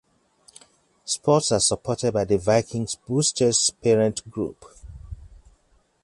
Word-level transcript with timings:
Sports 1.05 1.51
are 1.51 1.59
supported 1.59 2.11
by 2.11 2.25
the 2.25 2.39
Vikings 2.39 2.95
Boosters 2.95 3.69
parent 3.83 4.27
group. 4.31 4.65